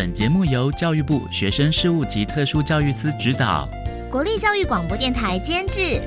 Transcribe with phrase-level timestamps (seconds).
[0.00, 3.68] 本节目由教育部学生事务及特殊教育司指导，
[4.08, 6.00] 国立教育广播电台监制。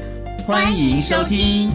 [0.47, 1.69] 欢迎收听。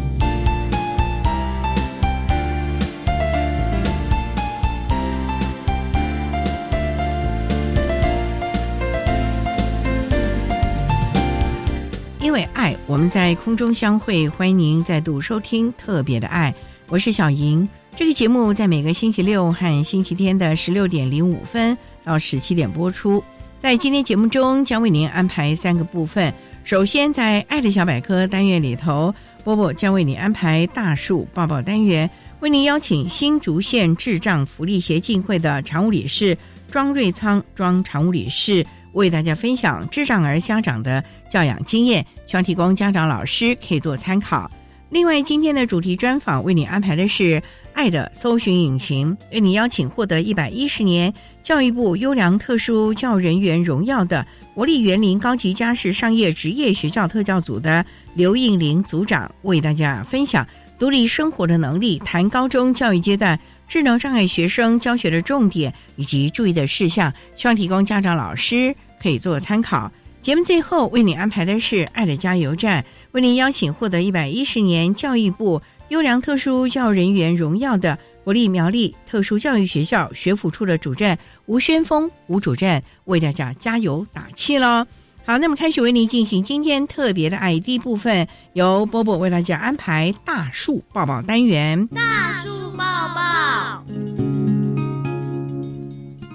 [12.19, 16.55] 因为爱，我们在空中相会，欢迎您再度收听特别的爱，
[16.89, 17.69] 我是小莹。
[17.97, 23.25] 这个节目在每个星期六和星期天的十六点零五分到十七点播出。
[23.59, 26.31] 在今天节目中，将为您安排三个部分。
[26.63, 32.09] 首先，在“爱的小百科”单元里头，波波将为您安排大树抱抱单元，
[32.41, 36.37] 为您邀请新竹县智障福利协进会的常务理事
[36.71, 44.51] 庄瑞仓庄常务理事，为大家分享智障儿家长的教养经验，希望提供家长老师可以做参考。
[44.91, 47.43] 另外，今天的主题专访为你安排的是。
[47.77, 69.93] 爱的搜寻引擎为你邀请获得一百一十年教育部优良特殊教人员荣耀的国立园林高级家事商业职业学校特教组的刘应玲组长，为大家分享独立生活的能力，谈高中教育阶段智能障碍学生教学的重点以及注意的事项，希望提供家长老师可以做参考。
[70.23, 75.61] 节目最后为你安排的是爱的加油站，为您邀请获得一百一十年教育部。
[75.89, 81.17] 优良特殊教育人员荣耀的国立苗栗特殊教育学校学府处的主任
[81.47, 84.85] 吴宣峰吴主任为大家加油打气喽！
[85.25, 91.87] 好，那么开始为您进行今天特别的 ID 部分，由波波为大家安排大树抱抱单元。
[91.89, 93.85] 大树抱抱，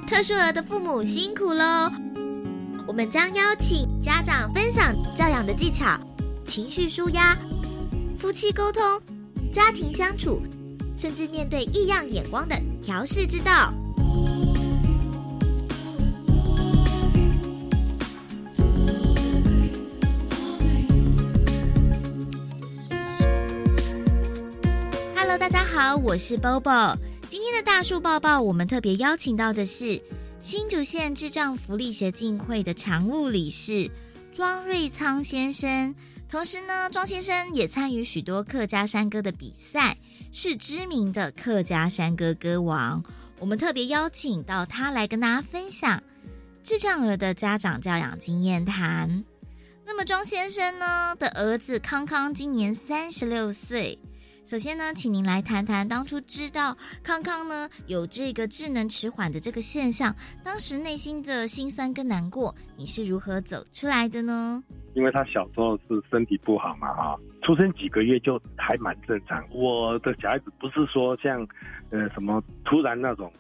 [0.07, 1.91] 特殊儿的父母辛苦喽！
[2.87, 5.97] 我们将邀请家长分享教养的技巧、
[6.45, 7.37] 情绪舒压、
[8.19, 8.81] 夫妻沟通。
[9.51, 10.41] 家庭相处，
[10.97, 13.73] 甚至面对异样眼光的调试之道。
[25.13, 26.95] Hello，大家好，我是 Bobo。
[27.29, 30.01] 今天的大树抱抱，我们特别邀请到的是
[30.41, 33.91] 新竹县智障福利协进会的常务理事
[34.31, 35.93] 庄瑞仓先生。
[36.31, 39.97] 同时呢，庄先生也参与许多客家山歌的比赛，
[40.31, 43.03] 是知名的客家山歌歌王。
[43.37, 46.01] 我们特别邀请到他来跟大家分享
[46.63, 49.25] 智障儿的家长教养经验谈。
[49.85, 53.99] 那么庄先生呢的儿子康康今年三十六岁。
[54.51, 60.13] 首先呢，请您来谈谈当初知道康康呢有这个智能迟缓的这个现象，
[60.43, 64.61] 当时内心的心酸跟难过，你是如何走出来的呢？
[64.93, 69.41] 因为他小时候是身体不好嘛，哈，出生几个月就还蛮正常。
[69.51, 71.47] 我的小孩子不是说像，
[71.89, 73.31] 呃，什么突然那种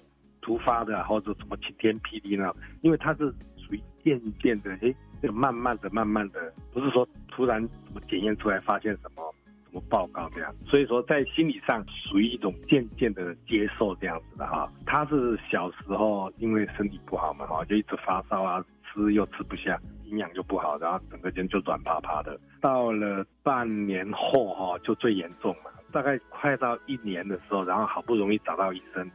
[0.41, 9.21] 突发的，或者什么晴天霹雳那种，因为他是属于渐渐的，哎，就慢慢的、慢慢的，不是说突然怎么检验出来发现什么
[9.71, 10.53] 什么报告这样。
[10.65, 14.71] 所以说在心理上属于一种渐渐的接受这样子的哈。
[14.85, 19.79] 他是小时候因为身体不好嘛，哈，就一直发烧啊，吃又吃不下。
[20.05, 22.37] 营养就不好，然后整个人就软趴趴的。
[22.59, 25.71] 到了半年后哈，就最严重了。
[25.89, 29.09] 大概快到一年的时候，然后好不容易找到医生，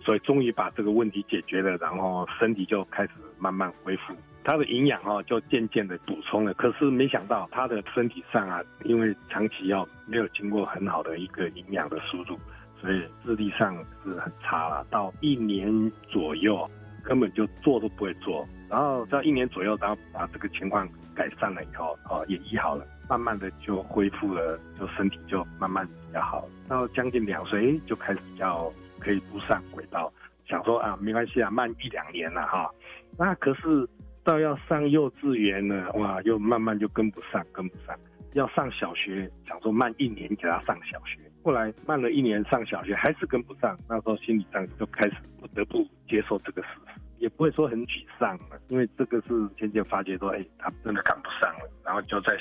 [0.00, 3.10] 所以终于把这个问题解决了，然后身体就开始
[3.40, 4.14] 慢慢恢复。
[4.46, 6.54] 他的营养哦就渐渐的补充了。
[6.54, 12.38] 可是没想到他的身体上啊，因为长期要没有经过很好的一个营养的输入，
[12.80, 14.86] 所以智力上是很差了。
[14.88, 16.70] 到一年左右，
[17.02, 18.46] 根本就做都不会做。
[18.70, 26.48] 然后在一年左右，然后把这个情况改善了以后，哦，也医好了，慢慢的就恢复了，就身体就慢慢比较好。
[26.68, 30.12] 到将近两岁，就开始比较可以步上轨道，
[30.48, 32.70] 想说啊，没关系啊，慢一两年了哈。
[33.18, 33.88] 那可是
[34.26, 37.96] 到要上幼稚园了，哇，又慢慢就跟不上，跟不上。
[38.32, 52.36] 要上小学，想说慢一年给他上小学，后来慢了一年上小学还是跟不上，那时候心理上就开始不得不接受这个事实，也不会说很沮丧了，因为这个是渐渐发觉说，哎，他真的赶不上了，然后就在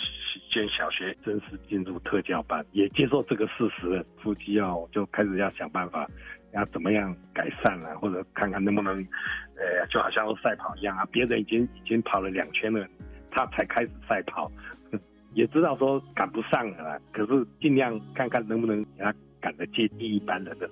[0.51, 6.09] 建小学正式进入特教班，也接受这个事实了，夫妻要就开始要想办法，
[6.55, 8.95] 要怎么样改善了，或者看看能不能，
[9.55, 12.87] 呃，就好像赛跑一样啊，别人已经已经跑了两圈了，
[13.29, 14.51] 他才开始赛跑。
[15.35, 20.69] 也知道说赶不上了，可是尽量看看能不能给他赶得接近一般人的。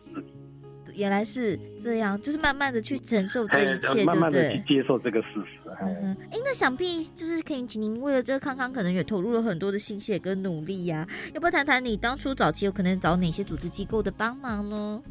[0.96, 5.70] 原来是这样，就是慢慢的去承受这一切，慢慢的去接受这个事实。
[5.82, 11.06] 嗯，哎，那想必就是可以请您为了这个康康，可能也投入了很多的心血跟努力呀。
[11.34, 15.02] 要不要谈谈你当初早期有可能找哪些组织机构的帮忙呢？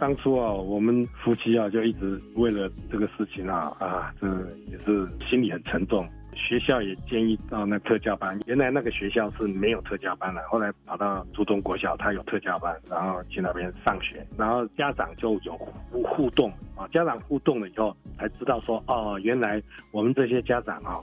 [0.00, 4.26] 当初啊，我们夫妻啊就一直为了这个事情啊啊，这
[4.66, 6.08] 也是心里很沉重。
[6.32, 15.52] 学校也建议到那特教班，原来那个学校是没有特教班的，后来跑到初中国小，他有特教班，然后去那边上学，然后家长就有
[15.90, 19.60] 互互动啊，家长互动了以后才知道说，哦，原来
[19.90, 20.98] 我们这些家长啊，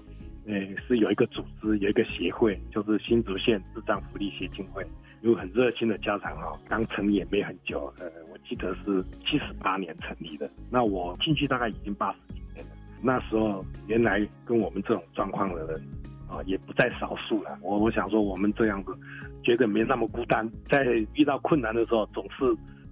[0.47, 0.53] 呃，
[0.87, 4.83] 是有一个组织，有一个协会，就是新竹县智障福利协进会，
[5.21, 12.71] 有很热心的家长啊，刚成立也没很久，呃，我记得是七十八年成立的，那我进去大概已经八十几年了。
[13.01, 15.81] 那时候，原来跟我们这种状况的人
[16.29, 17.57] 啊，也不在少数了。
[17.61, 18.95] 我我想说，我们这样子，
[19.43, 20.83] 觉得没那么孤单，在
[21.13, 22.45] 遇到困难的时候，总是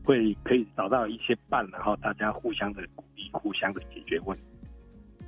[0.04, 4.44] 会可以找到一些伴，然后大家互相的鼓励，互相的解决问题。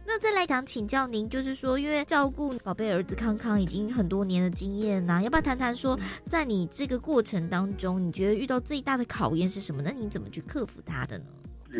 [0.09, 9.81] 那再来讲，请教您，就是说，因为照顾宝贝儿子康康已经很多年的经验呐，要不要谈谈说，在你这个过程当中，你觉得遇到最大的考验是什么？
[9.83, 11.25] 那你怎么去克服它的呢？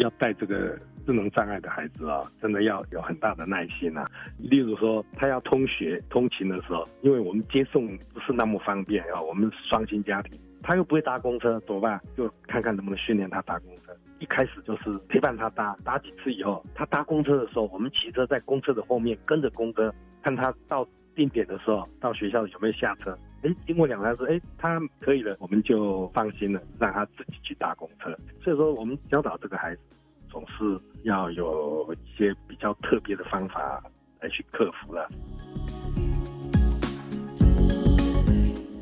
[0.02, 4.06] 要带这个智能障碍的孩子啊，真的要有很大的耐心啊。
[4.38, 11.98] 例如说，他要通学、通勤的时候，因为我们接送不是那么方便啊，我们双薪家庭，他又不会搭公车，怎么办？
[12.18, 13.96] 就看看能不能训练他搭公车。
[14.20, 19.94] 一开始就是陪伴他搭，搭几次以后，他搭公车的时候，我们骑车在公车的后面跟着公车，
[20.24, 23.18] 看他到定点的时候，到学校有没有下车。
[23.44, 28.10] 哎，经过两三次，哎，他可以了，我们就放心了，让他自己去搭公车。
[28.42, 29.82] 所以说，我们教导这个孩子，
[30.30, 33.84] 总是要有一些比较特别的方法
[34.20, 35.08] 来去克服了。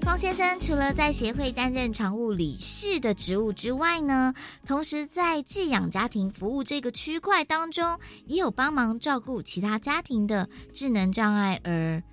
[0.06, 4.32] 庄先生除了在协会担任常务理事的职务之外呢，
[4.64, 12.04] 同时在寄养家庭服务这个区块当中，也有帮忙照顾其他家庭的智能障碍儿。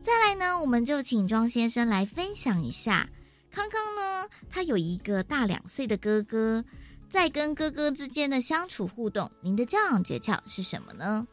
[0.00, 3.06] 再来呢，我们就请庄先生来分享一下。
[3.50, 6.64] 康康呢，他有一个大两岁的哥哥，
[7.10, 11.26] 在跟哥哥之间的相处互动，您的教养诀窍是什么呢？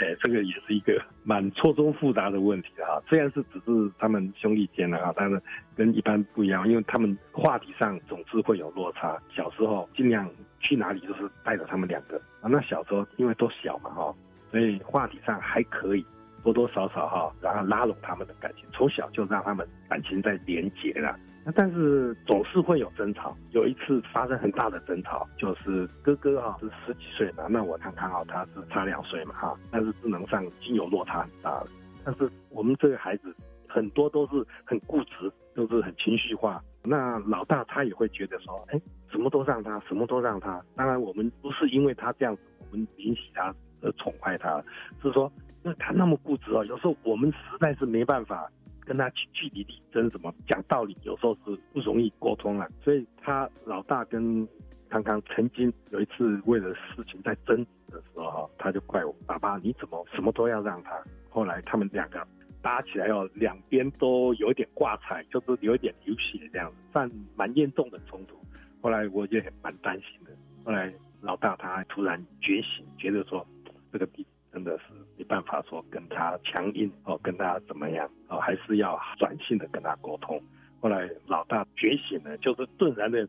[0.00, 2.96] 哎，这个也是一个蛮错综复杂的问题啊。
[3.06, 5.40] 虽然是只是他们兄弟间的啊，但是
[5.76, 9.20] 跟一般不一样，因为他们话题上总是会有落差。
[9.34, 12.48] 小时候尽量去哪里都是带着他们两个啊。
[12.48, 14.14] 那小时候因为都小嘛哈，
[14.50, 16.04] 所以话题上还可以。
[16.42, 21.18] 多多少少哈，然后拉拢他们的感情，从小就让他们感情在连结了。
[21.44, 23.34] 那但是总是会有争吵。
[23.52, 31.66] 有一次发生很大的争吵，就是哥哥哈是十几岁嘛，那我看看哈他是差两岁嘛哈，但是智能上已经有落差很大了。
[32.04, 33.34] 但是我们这个孩子
[33.68, 36.62] 很多都是很固执，都是很情绪化。
[36.82, 38.80] 那老大他也会觉得说，哎，
[39.10, 40.62] 什么都让他，什么都让他。
[40.76, 44.62] 当然我们不是因为他这样子，我们允许他而宠坏他，
[45.02, 45.30] 是说。
[45.62, 48.50] 因为他那么固执哦，有时候我们实在是没办法
[48.86, 52.66] 跟他去据理力争，什么讲道理，有时候是不容易沟通啊。
[52.82, 54.48] 所以他老大跟
[54.88, 60.98] 康康曾经有一次为了事情在争执的时候，他就怪我爸爸你怎么什么都要让他。
[61.28, 62.26] 后来他们两个
[62.62, 68.34] 打起来哦，两边都有一点挂彩，就是有一点流血这样子，算蛮严重的冲突。
[68.80, 70.30] 后来我也蛮担心的。
[70.64, 73.46] 后来老大他突然觉醒，觉得说
[73.92, 74.26] 这个地。
[74.52, 80.42] 真的是没办法说跟他强硬哦，跟他怎么样哦，还是要软性的跟他沟通。
[80.80, 83.24] 后来老大觉醒了，就是顿然的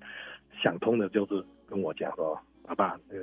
[0.63, 3.17] 想通了，就是跟我讲说：“爸爸，呃，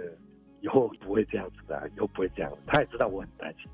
[0.61, 3.68] 以后不会这样子的，以后不会这样。”他也知道我很担心。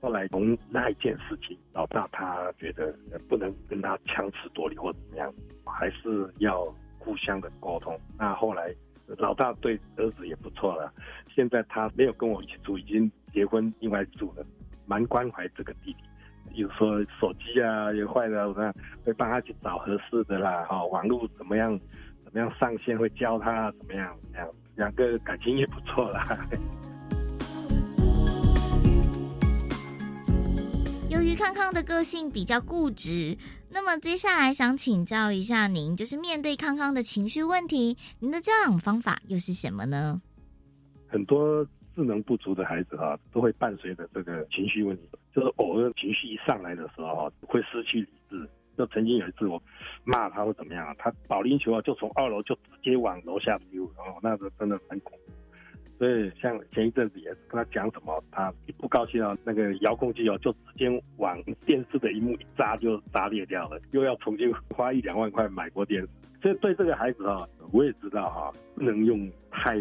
[0.00, 2.92] 后来从那一件事情，老大他觉得
[3.28, 5.32] 不能跟他强词夺理或怎么样，
[5.64, 6.64] 还是要
[6.98, 7.96] 互相的沟通。
[8.18, 8.74] 那后来。
[9.16, 10.92] 老大对儿子也不错了，
[11.34, 14.44] 现在他没有跟我一起住，已经结婚另外住了，
[14.86, 15.98] 蛮关怀这个弟弟。
[16.52, 18.74] 比如说手机啊也坏了，我看
[19.04, 21.78] 会帮他去找合适的啦，哈，网络怎么样，
[22.24, 26.24] 怎么样上线会教他怎么样，这样两个感情也不错啦。
[31.10, 33.36] 由于康康的个性比较固执。
[33.70, 40.20] 那么接下来想请教一下您，就是面对康康的情绪问题，您的教养方法又是什么呢？
[41.06, 45.02] 很多智能不足的孩子啊，都会伴随着这个情绪问题，
[45.34, 48.48] 就是偶尔情绪一上来的时候啊，会失去理智。
[48.76, 49.60] 就曾经有一次我
[50.04, 55.18] 骂他或怎么样，他保龄球啊就从二楼就直接往楼下丢，哦，那个真的很恐。
[55.98, 61.36] 所以像前一阵子也是跟他讲什么，他一不高兴啊，那个遥控器哦就直接往
[61.66, 66.08] 电视的一幕一扎就扎裂掉了，又要重新花一两万块买过电视。
[66.40, 69.76] 所以对这个孩子啊，我也知道哈，不能用太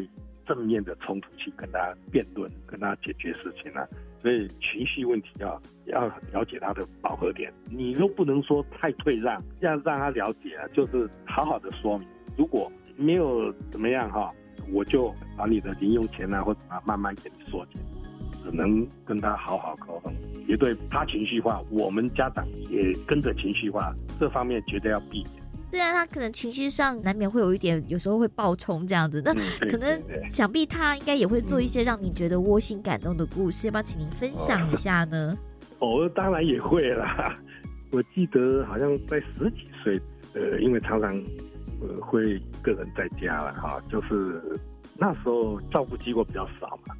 [0.47, 3.87] 正面的冲突去跟他辩论，跟他解决事情啊。
[4.19, 12.07] 所以情绪问题啊，要了解他的饱和点，你又不能说太退让，要让他了解啊，就是好好的说明。
[12.35, 14.31] 如果没有怎么样哈，
[14.71, 17.81] 我就把你的零用钱啊或者慢慢给你缩减，
[18.43, 20.13] 只能跟他好好沟通。
[20.47, 25.43] 也对他情绪化，我们家长也跟着情绪化，这方面绝对要避免。
[25.69, 29.21] 对啊，他可能情绪上难免会有一点，有时候会爆冲这样子。
[29.25, 29.33] 那
[29.69, 35.37] 可能想必他应该也会做一些让你觉得窝心感动的故事，要不要请您分享一下呢？
[35.79, 37.37] 哦，当然也会啦。
[37.91, 39.99] 我记得好像在十几岁，
[40.33, 41.21] 呃，因为常常
[41.81, 44.41] 呃会一个人在家了哈，就是
[44.97, 46.95] 那时候照顾机构比较少嘛。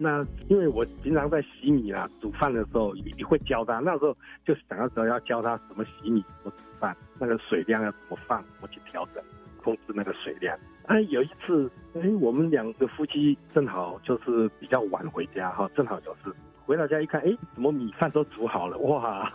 [0.00, 3.80] 那因为我平常在洗米啊、煮饭的时候，也会教他。
[3.80, 9.22] 那时候就想要说要教他怎么洗米、怎么煮饭，那个水量要怎么放、怎么去调整、
[9.60, 10.56] 控制那个水量。
[10.86, 16.32] 哎，有一次，哎，我们两个夫妻正好就是比较晚回家哈，正好有事。
[16.64, 18.78] 回到家一看，哎，怎么米饭都煮好了？
[18.78, 19.30] 哇，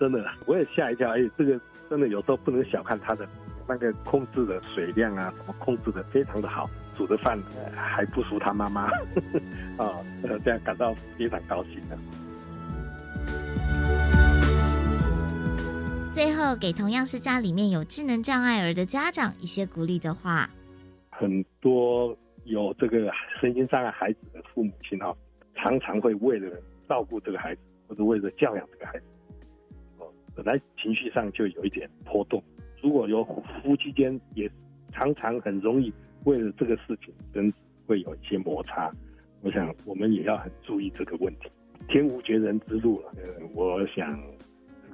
[0.00, 1.10] 真的，我也吓一跳。
[1.10, 1.60] 哎，这个
[1.90, 3.28] 真的有时候不能小看他的
[3.68, 6.68] 那个控制的水量啊，什么控制的非常的好。
[6.96, 7.38] 煮的饭
[7.74, 8.84] 还不输他妈妈
[9.76, 10.02] 啊，
[10.42, 11.98] 这样感到非常高兴的。
[16.14, 20.48] 最后，给同样是家里面有智能障碍儿的家长一些鼓励的话。
[21.10, 25.14] 很多有这个身心障碍孩子的父母亲哈，
[25.54, 26.50] 常常会为了
[26.88, 29.04] 照顾这个孩子，或者为了教养这个孩子，
[29.98, 32.42] 哦，本来情绪上就有一点波动。
[32.82, 33.24] 如果有
[33.62, 34.50] 夫妻间也
[34.92, 35.92] 常常很容易。
[36.24, 37.52] 为了这个事情，跟
[37.86, 38.90] 会有一些摩擦，
[39.42, 41.48] 我想我们也要很注意这个问题。
[41.88, 44.20] 天无绝人之路了，呃，我想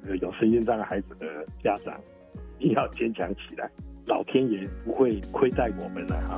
[0.03, 1.27] 这个有身心障碍孩子的
[1.65, 1.99] 家长
[2.59, 3.71] 一定要坚强起来，
[4.07, 6.37] 老天爷不会亏待我们的哈。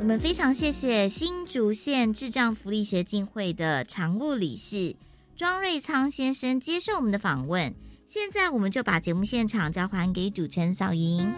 [0.00, 4.96] 我们非常谢谢新竹县智障福利协进会的常务理事
[5.36, 7.72] 庄瑞仓先生接受我们的访问。
[8.10, 11.30] 现在我们就把节目现场交还给主持人小莹。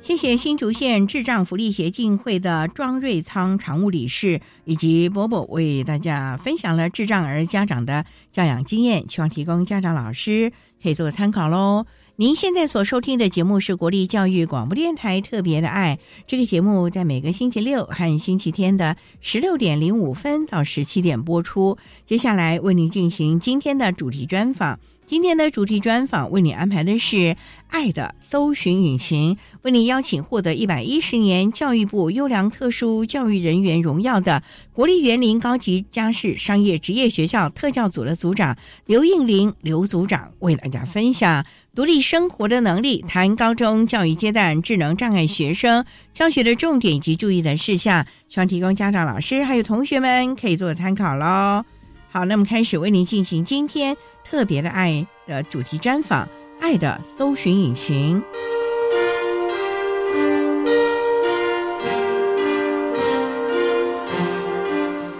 [0.00, 10.52] 谢谢新竹县智障福利协进会的庄瑞仓常务理事以及伯伯为大家分享了智障儿家长的教养经验，希望提供家长老师
[10.82, 11.86] 可以做个参考喽。
[12.16, 15.98] 您现在所收听的节目是国立教育广播电台特别的爱。
[16.26, 21.78] 这个节目在每个星期六和星期天的十六点零五分到十七点播出。
[22.04, 24.78] 接下来为您进行今天的主题专访。
[25.12, 27.16] 今天的主题专访为你安排的是
[27.68, 34.42] 《爱的搜寻引擎》，为你邀请获得一百一十年教育部优良特殊教育人员荣耀的
[34.72, 51.66] 国立园林高级家事商业职业学校特教组的组长刘应玲刘组长，为大家分享独立生活的能力，谈高中教育阶段智能障碍学生教学的重点以及注意的事项，希望提供家长、老师还有同学们可以做参考喽。
[52.08, 53.94] 好，那么开始为您进行今天。
[54.24, 56.26] 特别的爱的主题专访，
[56.60, 58.22] 《爱的搜寻引擎》，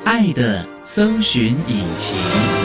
[0.05, 2.62] 爱的搜寻引擎。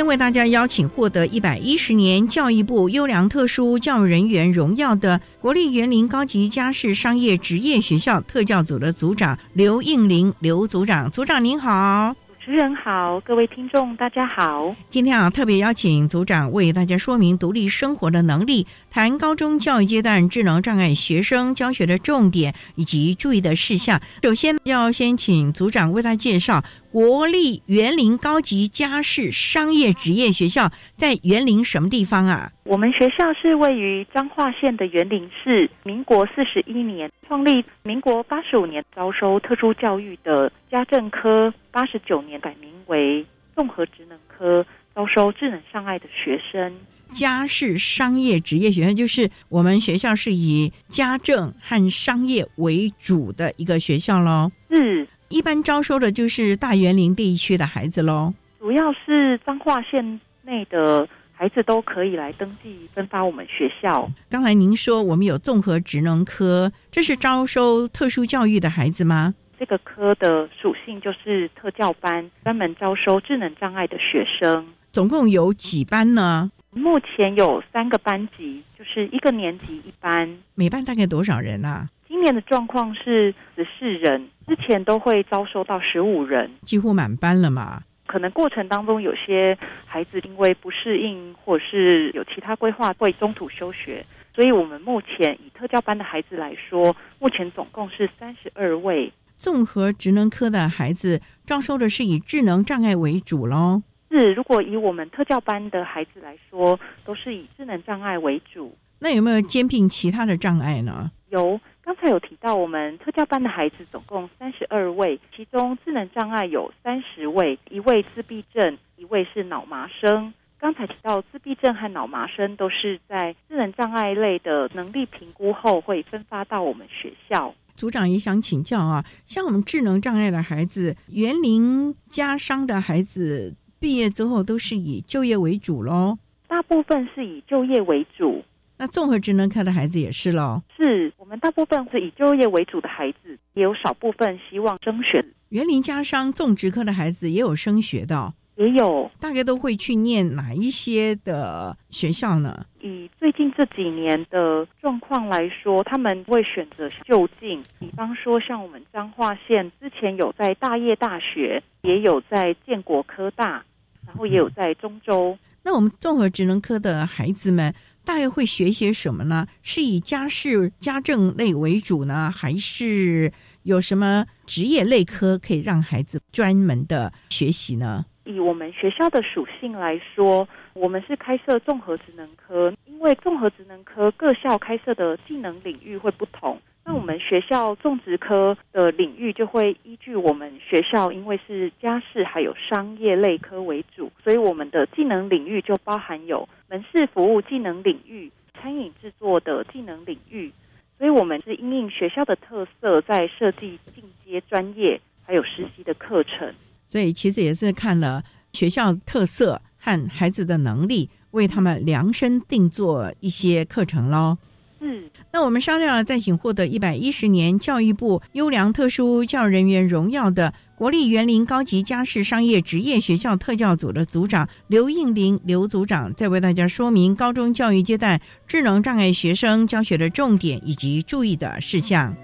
[0.00, 12.16] 天为大家邀请获得一百一十年教育部优良特殊教育人员荣耀的国立园林高级家事商业职业学校特教组的组长刘应林刘组长，组长您好。
[12.42, 14.74] 主持人好，各位听众大家好。
[14.88, 24.00] 今天啊，特别邀请组长为大家说明独立生活的能力，谈高中教育阶段智能障碍学生教学的重点以及注意的事项。
[24.22, 32.50] 首先要先请组长为大家介绍国立园林高级家事商业职业学校，在园林什么地方啊？
[32.64, 46.74] 我们学校是位于彰化县的园林市，民国四十一年创立，民国八十五年招收特殊教育的家政科，八十九年改名为综合职能科，招收智能障碍的学生。
[47.10, 54.50] 家事商业职业学校就是我们学校是以家政和商业为主的一个学校喽。
[54.68, 55.06] 是。
[55.30, 64.10] 一般招收的就是大园林地区的孩子喽，主要是彰化县内的孩子都可以来登记分发我们学校。
[64.28, 69.32] 刚才您说我们有综合职能科，这是招收特殊教育的孩子吗？
[69.56, 74.66] 这个科的属性就是特教班，专门招收智能障碍的学生。
[74.90, 76.50] 总共有几班呢？
[76.72, 80.36] 目前有三个班级，就是一个年级一班。
[80.56, 81.88] 每班大概多少人啊？
[82.20, 87.82] 今年的状况是十四人，之前都会招收到十五人，几乎满班了嘛。
[88.06, 94.04] 可能过程当中有些孩子因为不适应，或者是有其他规划，会中途休学。
[94.34, 99.10] 所以我们目前以特教班的孩子来说，目前总共是三十二位。
[99.38, 103.82] 综合职能科的孩子招收的是以智能障碍为主喽。
[104.10, 108.76] 是，如果以我们特教班的孩子来说，都是以智能障碍为主。
[108.98, 111.10] 那有没有兼并其他的障碍呢？
[111.30, 111.58] 有。
[111.82, 120.32] 刚才有提到，我们特教班的孩子总共三十二位，其中智能障碍有三十位，一位自闭症，一位是脑麻生。
[120.58, 127.54] 刚才提到自闭症和脑麻生都是在智能障碍类的能力评估后会分发到我们学校。
[127.74, 136.18] 组长也想请教啊，像我们智能障碍的孩子，园林家商的孩子毕业之后都是以就业为主喽？
[136.46, 138.44] 大部分是以就业为主。
[138.80, 145.22] 那综合职能科的孩子也是喽，是我们大部分是以就业为主的孩子，也有少部分希望升学。
[145.50, 152.64] 园林家商种植科的孩子也有升学的，也有，大概都会去念哪一些的学校呢？
[152.80, 163.62] 以最近这几年的状况来说，他们会选择就近，比方说像我们彰化县之前有在大业大学，也有在建国科大，
[164.06, 165.36] 然后也有在中州。
[165.62, 167.74] 那我们综合职能科的孩子们。
[168.04, 169.46] 大约会学些什么呢？
[169.62, 173.32] 是以家事家政类为主呢，还是
[173.62, 178.04] 有什么职业类科可以让孩子专门的学习呢？
[178.24, 186.60] 以我们学校的属性来说，我们是开设综合职能科，因为综合职能科各校开设的技能领域会不同。
[186.90, 198.28] 那我们学校种植科的领域就会依据我们学校，因为是家事还有商业类科为主，所以我们的技能领域就包含有门市服务技能领域、
[198.60, 200.50] 餐饮制作的技能领域。
[200.98, 206.52] 所以我们是因应学校的特色，在设计进阶专业还有实习的课程。
[206.86, 214.38] 所以其实也是看了学校特色和孩子的能力，为他们量身定做一些课程喽。
[214.80, 232.16] 嗯，那我们商量再请获得一百一十年教育部优良特殊教育人员荣耀的国立园林高级家事商业职业学校特教组的组长刘应林刘组长，再为大家说明高中教育阶段智能障碍学生教学的重点以及注意的事项。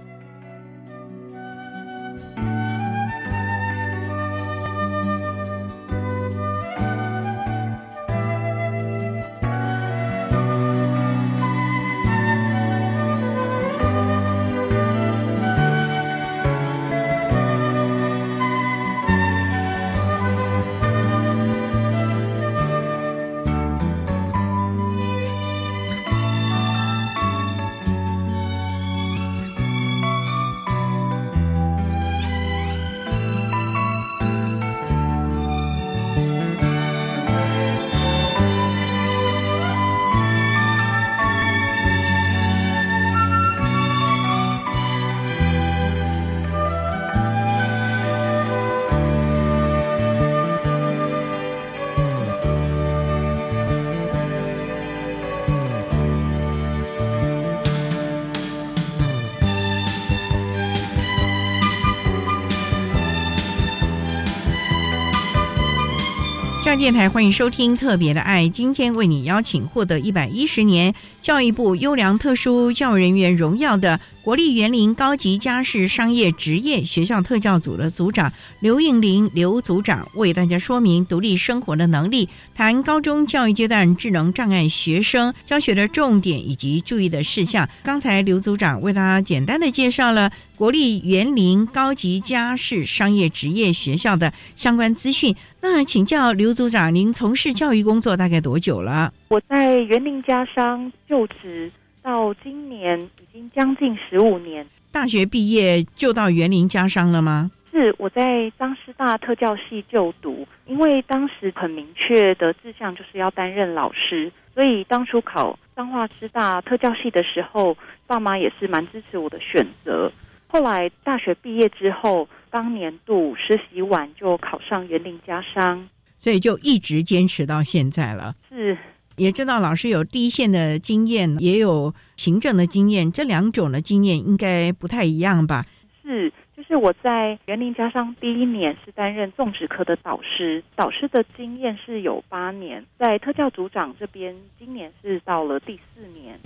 [66.79, 73.99] 电台欢迎收听《特别的爱》，今天为你邀请获得一百一十年教育部优良特殊教育人员荣耀的。
[74.27, 87.69] 国立园林高级家事商业职业学校特教组的组长刘应玲刘组长为大家说明独立生活的能力，谈高中教育阶段智能障碍学生教学的重点以及注意的事项。
[87.85, 95.37] 刚才刘组长为大家简单的介绍了国立园林高级家事商业职业学校的相关资讯。
[95.61, 99.15] 那请教刘组长，您从事教育工作大概多久了？
[99.29, 101.71] 我在园林家商就职。
[102.03, 107.51] 到今年经将近十五年，大学毕业就到园林家商了吗？
[107.71, 120.11] 是我在张师大特教系就读，因为当时很明确的志向就是要担任老师，所以当初考彰化师大特教系的时候，爸妈也是蛮支持我的选择。
[120.47, 128.35] 后来大学毕业之后，当年度实习完就考上园林家商，所以就一直坚持到现在了。
[128.49, 128.79] 是。
[129.17, 135.65] 也知道老师有第一线的经验，也有行政的经验，这两种的经验应该不太一样吧？
[136.03, 146.39] 是，就是我在园林加上第一年是担任种植科的导师，导师的经验是有八年，在特教组长这边，今年是到了第四年。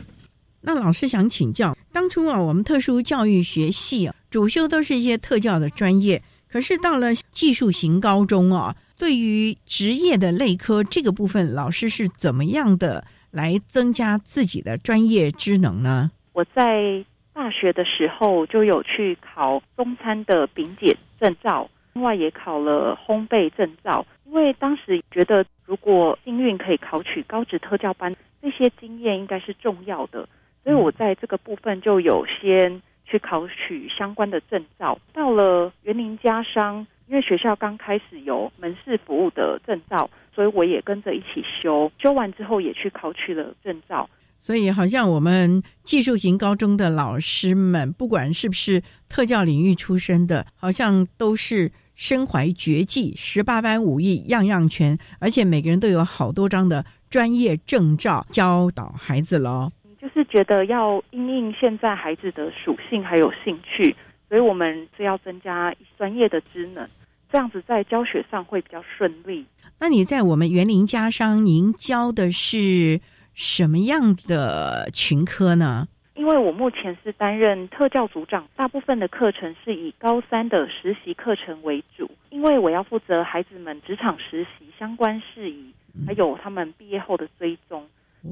[0.62, 8.76] 那老师想请教，当初啊，我们特殊教育学系，主修都是一些特教的专业，可是到了技术型高中啊。
[9.00, 16.10] 对于职业的类科这个部分，老师是怎么样的来增加自己的专业知能呢？
[16.34, 24.04] 我在大学的时候就有去考中餐的丙检证照，另外也考了烘焙证照。
[24.26, 30.28] 因为当时觉得，如果幸运可以考取高职特教班，这些经验应该是重要的，
[30.62, 34.98] 所以我在这个部分就有先去考取相关的证照。
[35.14, 36.86] 到了园林家商。
[37.10, 41.90] 因为学校刚开始有门市服务的证照，所以我也跟着一起修。
[41.98, 44.08] 修完之后也去考取了证照。
[44.38, 59.72] 所以好像我们技术型高中的老师们，不管是不是特教领域出身的，好像都是身怀绝技，十八般武艺样样全，而且每个人都有好多张的专业证照教导孩子喽。
[60.00, 63.96] 就是觉得要因应现在孩子的属性还有兴趣，
[64.28, 66.88] 所以我们是要增加专业的职能。
[67.30, 69.46] 这样子在教学上会比较顺利。
[69.78, 73.00] 那你在我们园林家商，您教的是
[73.34, 75.88] 什么样的群科呢？
[76.14, 82.10] 因为我目前是担任特教组长，大部分的课程是以高三的实习课程为主。
[82.28, 85.72] 因为我要负责孩子们职场实习相关事宜，
[86.06, 87.86] 还有他们毕业后的追踪，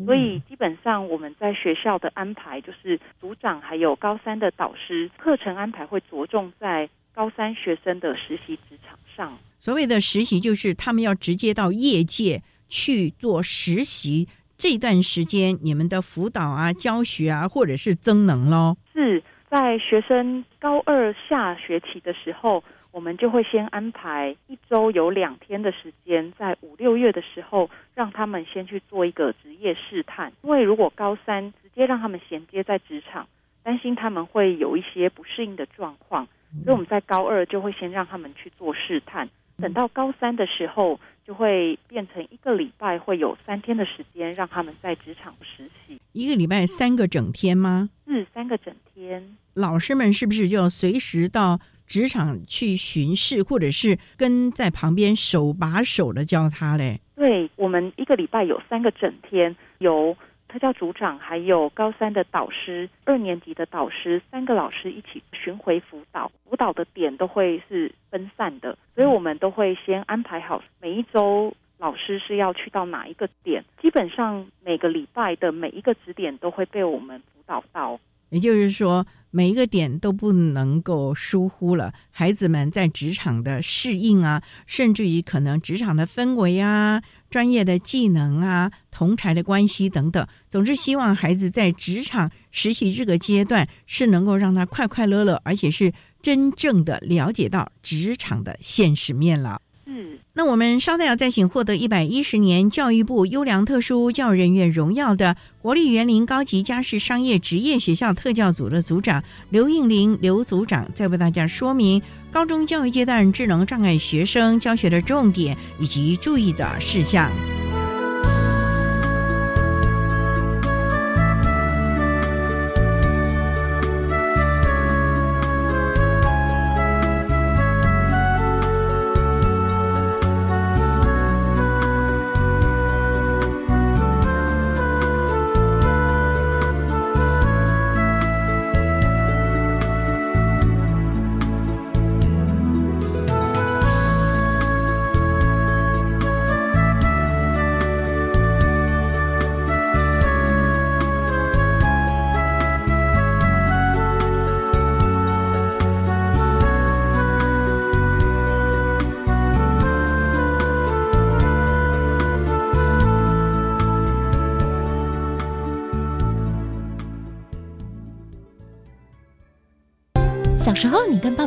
[0.05, 6.91] 所以基本上我们在学校的安排就是组长还有高三的导师，课程安排会着重在。
[7.19, 14.29] 高三学生的实习职场上，所谓的实习就是他们要直接到业界去做实习。
[14.57, 18.77] 这段时间，你们的辅导啊、教学啊，或者是增能喽？
[18.93, 30.33] 是在学生高二下学期的时候，我们就会先安排一周有两天的时间，在五六月的时候，让他们先去做一个职业试探。
[30.43, 33.27] 因为如果高三直接让他们衔接在职场，
[33.65, 36.29] 担心他们会有一些不适应的状况。
[36.65, 46.01] 所以我们在高二就会先让他们去做试探，等到高三的时候，就会变成一个礼拜会有三天的时间让他们在职场实习。
[46.13, 47.91] 一个礼拜三个整天吗？
[48.07, 49.37] 是三个整天。
[49.55, 57.01] 老师们是不是就要随时到职场去巡视，或者是跟在旁边手把手的教他嘞？
[57.15, 60.17] 对，我们一个礼拜有三个整天，有。
[60.49, 78.01] 特教组长还有高三的导师、二年级的导师，三个老师一起巡回辅导，辅导的点都会是分散的，所以我们都会先安排好每一周老师是要去到哪一个点，基本上每个礼拜的每一个指点都会被我们辅导到。
[78.31, 81.93] 也就是说，每一个点都不能够疏忽了。
[82.11, 99.61] 孩子们在职场的适应啊，甚至于可能职场的氛围啊、专业的技能啊、同才的关系等等，总之希望孩子在职场实习这个阶段是能够让他快快乐乐，而且是真正的了解到职场的现实面了。
[99.91, 117.31] 嗯，那我们稍待要再请获得一百一十年教育部优良特殊教育人员荣耀的国立园林高级家事商业职业学校特教组的组长刘应林刘组长，再为大家说明高中教育阶段智能障碍学生教学的重点以及注意的事项。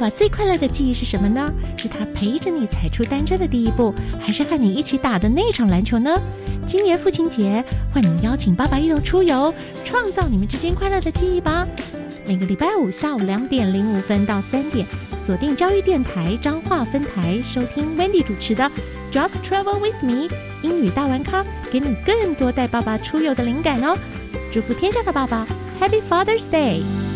[0.02, 1.54] 爸爸最快乐的记忆是什么呢？
[1.78, 6.20] 是他陪着你踩出单车的第一步，还是和你一起打的那场篮球呢？
[6.66, 11.68] 今年父亲节，欢迎邀请爸爸一同出游，创造你们之间快乐的记忆吧。
[12.26, 18.68] 每个礼拜五下午两点零五分到三点，锁定教育电台彰化分台，收听 Wendy 主持的
[19.12, 20.28] Just Travel with Me
[20.64, 23.96] 英语大玩咖，给你更多带爸爸出游的灵感哦！
[24.52, 25.46] 祝福天下的爸爸
[25.80, 27.11] ，Happy Father's Day！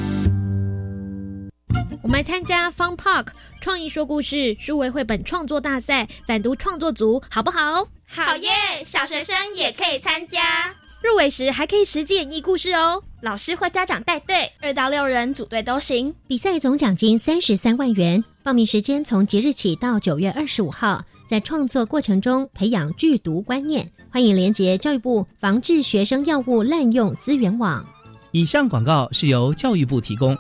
[2.15, 3.27] 我们参加 Fun Park
[3.59, 7.85] 创意说故事数位绘本创作大赛，反读创作组好不好？
[8.07, 8.49] 好耶！
[8.85, 10.73] 小学生也可以参加。
[11.03, 16.15] 入围时还可以实际演绎故事哦，老师或家长带队，二到六人组队都行。
[16.25, 23.91] 比赛总奖金三十三万元，报名时间从即日起到九月二十五号，在创作过程中培养剧毒观念。
[24.09, 27.85] 欢迎连结教育部防治学生药物滥用资源网。
[28.31, 30.37] 以上广告是由教育部提供。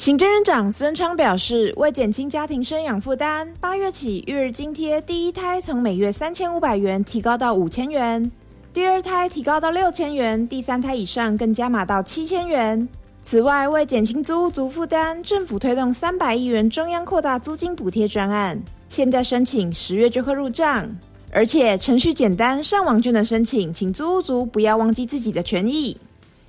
[0.00, 8.32] 行政院长孙昌表示，为减轻家庭生养负担，八月起育儿津贴第一胎从每月三千五百元提高到五千元，
[8.72, 12.88] 第二胎提高到六千元，第三胎以上更加码到七千元。
[13.22, 18.58] 此外，为减轻租屋族负担，政府推动三百亿元中央扩大租金补贴专案，
[18.88, 20.88] 现在申请十月就会入账，
[21.30, 25.94] 而且程序简单，上网就能申请，请租屋族不要忘记自己的权益。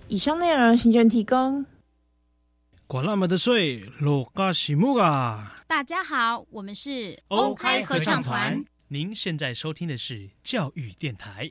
[0.07, 1.65] 以上内容，行政提供。
[2.91, 5.63] 管那么的水，落嘎西木啊！
[5.65, 8.61] 大家好，我们是 OK 合唱团。
[8.89, 11.49] 您现在收听的是教育电台。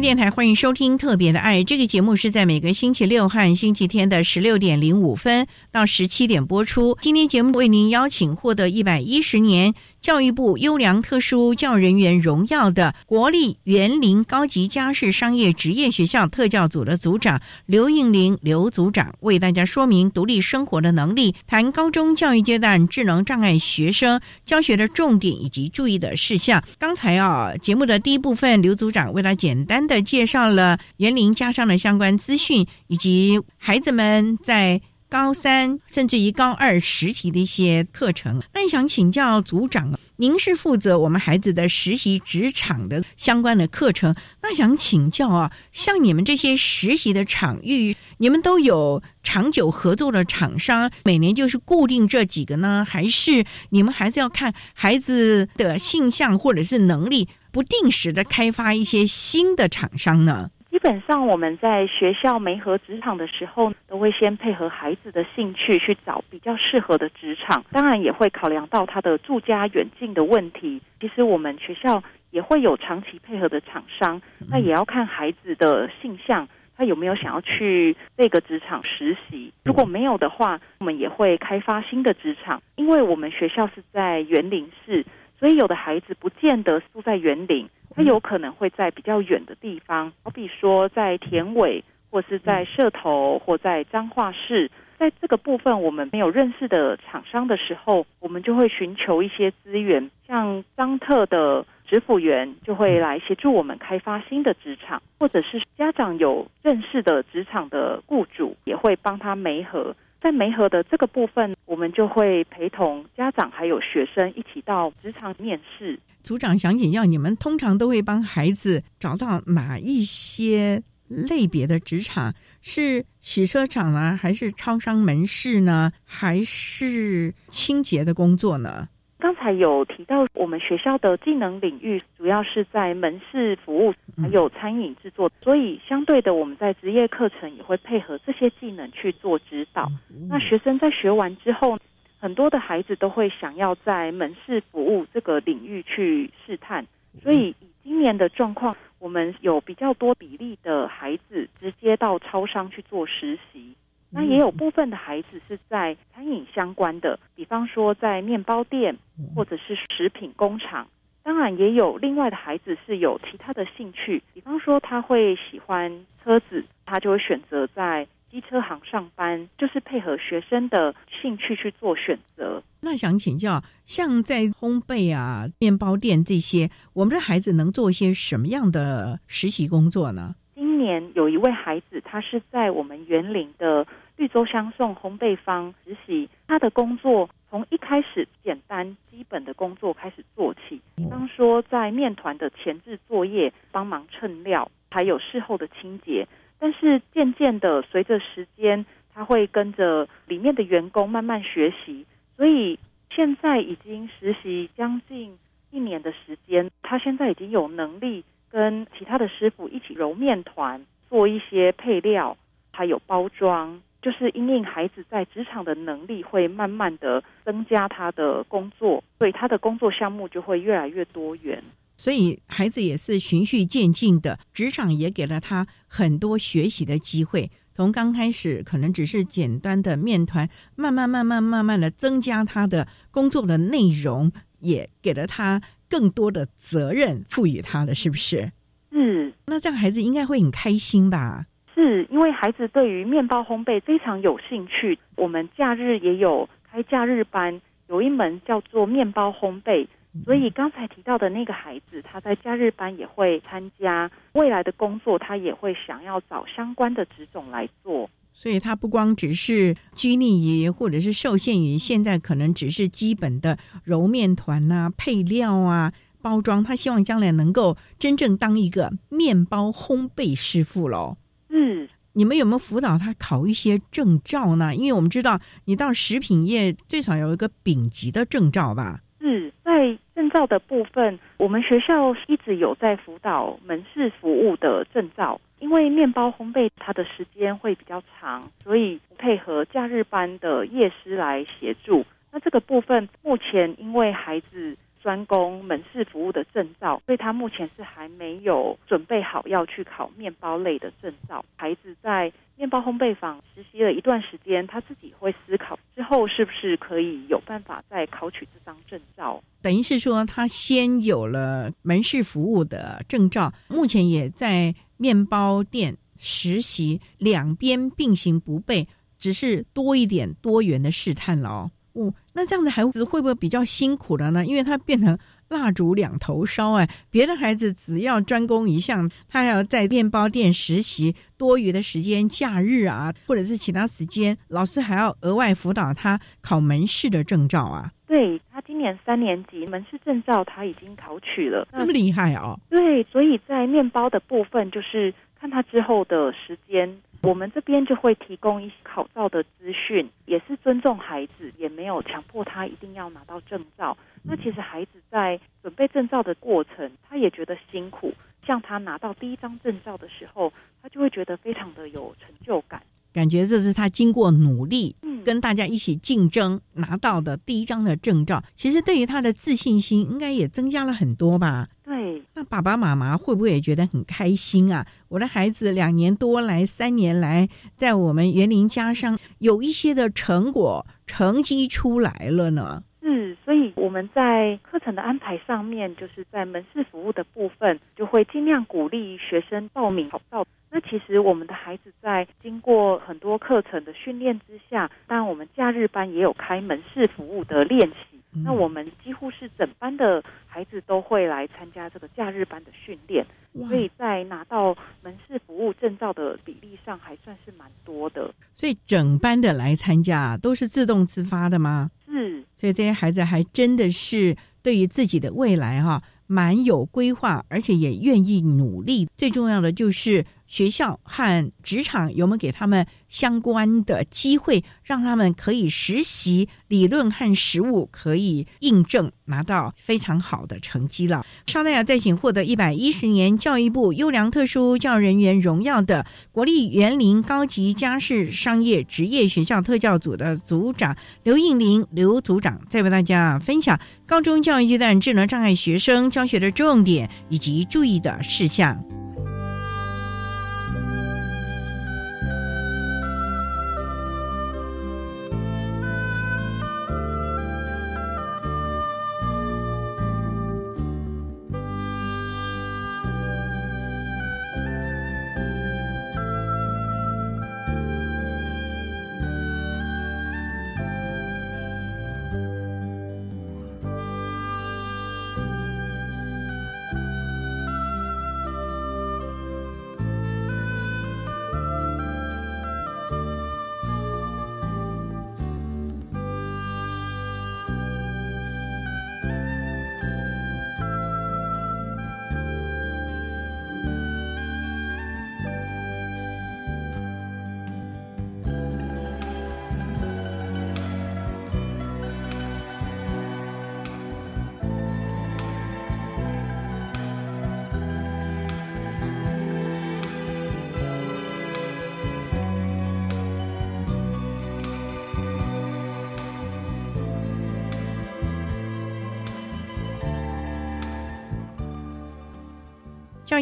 [0.00, 6.96] 电台欢迎收听《特别的爱》这个节目，是在每个星期六和星期天的十六点零五分到十七点播出。
[7.02, 26.64] 今天节目为您邀请获得一百一十年教育部优良特殊教人员荣耀的国立园林高级家事商业职业学校特教组的组长刘应玲刘组长，为大家说明独立生活的能力，谈高中教育阶段智能障碍学生教学的重点以及注意的事项。
[26.78, 29.89] 刚才啊，节目的第一部分，刘组长为了简单。
[29.96, 38.40] 的介绍了园林加上的相关资讯，以及孩子们在高三甚至于高二实习的一些课程。
[38.54, 44.14] 那想请教组长，您是负责我们孩子的实习职场的相关的课程。
[44.40, 52.86] 那想请教啊，像你们这些实习的场域，你们都有长久合作的厂商，每年就是固定这几个呢？
[52.88, 57.28] 还是你们还是要看孩子的性向或者是能力？
[57.52, 60.50] 不定时的开发一些新的厂商呢？
[60.70, 70.80] 基本上我们在学校没合职场的时候，都会先配合孩子的兴趣去找比较适合的职场，当然也会考量到他的住家远近的问题。
[71.00, 79.52] 其实我们学校也会有长期配合的厂商，那也要看孩子的性向，他有没有想要去这个职场实习。
[79.64, 85.04] 如果没有的话，我们也会开发新的职场，因为我们学校是在园林市。
[85.40, 94.70] 所以，有的孩子不见得住在园林，他有可能会在比较远的地方，好比说在田尾，或是在社头，或在彰化市。
[94.98, 109.96] 在这个部分，我们没有认识的厂商的时候，我们就会寻求一些资源，像张特的职辅员就会来协助我们开发新的职场，或者是家长有认识的职场的雇主，也会帮他媒合。
[110.20, 115.98] 在梅河的这个部分，我们就会陪同家长还有学生一起到职场面试。
[116.22, 122.34] 组长想请教，你们通常都会帮孩子找到哪一些类别的职场？
[122.60, 128.88] 是洗车厂呢，还是超商门市呢，还是清洁的工作呢？
[129.20, 139.88] 刚才有提到，我们学校的技能领域主要是在门市服务，还有餐饮制作，所以相对的，我们在职业课程也会配合这些技能去做指导。
[140.28, 141.78] 那学生在学完之后，
[142.18, 146.86] 很多的孩子都会想要在门市服务这个领域去试探，
[147.22, 153.74] 所以以今年的状况，我们有比较多比例的孩子直接到超商去做实习。
[154.10, 158.96] 那也有部分的孩子是在餐饮相关的，比方说在面包店
[159.34, 160.88] 或者是食品工厂，
[161.22, 172.62] 当然也有另外的孩子是有其他的兴趣，比方说他会喜欢车子，他就会选择在机车行上班，就是配合学生的兴趣去做选择。
[172.80, 180.34] 那想请教，像在烘焙啊、面包店这些，我们的孩子能做一些什么样的实习工作呢？
[180.80, 196.26] 今年有一位孩子，他是在我们园林的绿洲香颂烘焙坊实习，他的工作从一开始简单基本的工作开始做起，比方说在面团的前置作业，帮忙称料，还有事后的清洁。
[196.58, 202.06] 但是渐渐的，随着时间，他会跟着里面的员工慢慢学习，
[202.38, 202.78] 所以
[203.14, 205.36] 现在已经实习将近
[205.70, 212.36] 一年的时间，他现在已经有能力跟其他的师傅一起揉面团，做一些配料，
[212.72, 221.62] 还有包装，就是因应孩子在职场的能力会慢慢的增加他的工作，所以他的工作项目就会越来越多元。
[221.96, 227.50] 所以孩子也是循序渐进的，职场也给了他很多学习的机会。
[227.72, 238.52] 从刚开始可能只是简单的面团，慢慢慢慢慢慢的增加他的工作的内容，也给了他更多的责任，赋予他了是不是？
[238.92, 239.32] 是。
[239.46, 241.44] 那这样孩子应该会很开心吧？
[241.74, 244.98] 是因为孩子对于面包烘焙非常有兴趣。
[245.16, 249.86] 我们假日也有开假日班，有一门叫做面包烘焙。
[250.24, 258.10] 所以刚才提到的那个孩子，他在假日班也会参加，未来的工作他也会想要找相关的职种来做。
[258.40, 271.18] 所以他不光只是拘泥于，或者是受限于现在可能只是基本的揉面团啊、配料啊、包装，他希望将来能够真正当一个面包烘焙师傅喽。
[271.50, 274.74] 嗯，你们有没有辅导他考一些证照呢？
[274.74, 279.02] 因为我们知道你到食品业最少有一个丙级的证照吧。
[279.30, 285.40] 是在证照的部分，我们学校一直有在辅导门市服务的证照。
[285.60, 292.04] 因为面包烘焙它的时间会比较长，所以配合假日班的夜师来协助。
[292.32, 301.44] 那这个部分目前因为孩子专攻门市服务的证照，所以他目前是还没有准备好要去考面包类的证照。
[301.56, 309.42] 孩子在面包烘焙坊实习了一段时间，他自己会思考之后是不是可以有办法再考取这张证照。
[309.62, 318.86] 等于是说，他先有了门市服务的证照，目前也在面包店实习，两边并行不悖，
[319.18, 321.70] 只是多一点多元的试探了哦。
[321.92, 324.44] 哦，那这样的孩子会不会比较辛苦了呢？
[324.44, 325.18] 因为他变成。
[325.50, 337.90] 蜡烛两头烧哎，别的孩子只要专攻一项，他要在面包店实习，多余的时间假日啊，或者是其他时间，老师还要额外辅导他考门市的证照啊。
[338.06, 342.56] 对他今年三年级门市证照他已经考取了，这么厉害哦。
[342.68, 347.00] 对，所以在面包的部分，就是看他之后的时间。
[347.22, 353.94] 我们这边就会提供一些考照的资讯，也是尊重孩子，也没有强迫他一定要拿到证照。
[354.22, 358.14] 那其实孩子在准备证照的过程，他也觉得辛苦。
[358.46, 360.50] 像他拿到第一张证照的时候，
[360.80, 364.94] 他就会觉得非常的有成就感，感觉这是他经过努力，
[365.24, 368.42] 跟大家一起竞争拿到的第一张的证照。
[368.56, 371.68] 其实对于他的自信心，应该也增加了很多吧。
[371.84, 374.86] 对，那爸爸妈妈会不会也觉得很开心啊？
[375.08, 382.84] 我的孩子两年多来，三年来，在我们园林家上有一些的成果成绩出来了呢。
[383.10, 390.46] 是，所以我们在课程的安排上面，就是在门市服务的部分，就会尽量鼓励学生报名考照。
[390.70, 398.20] 那其实我们的孩子在经过很多课程的训练之下，当然我们假日班也有开门市服务的练习。
[398.44, 403.26] 那我们几乎是整班的孩子都会来参加这个假日班的训练，
[403.66, 408.32] 所以在拿到门市服务证照的比例上还算是蛮多的。
[408.54, 411.90] 所以整班的来参加都是自动自发的吗？
[412.10, 412.44] 嗯。
[412.56, 419.08] 所以这些孩子还真的是对于自己的未来哈蛮有规划，而且也愿意努力。
[419.16, 420.24] 最重要的就是。
[420.50, 431.24] 学校和职场有没有给他们相关的机会，让他们可以实习理论和实务可以印证，拿到非常好的成绩了。
[431.46, 448.99] 稍待要再请获得一百一十年教育部优良特殊教育人员荣耀的国立园林高级家事商业职业学校特教组的组长刘应玲刘组长，再为大家分享高中教育阶段智能障碍学生教学的重点以及注意的事项。